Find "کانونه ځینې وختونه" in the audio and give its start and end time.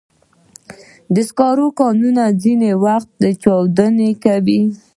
1.79-3.29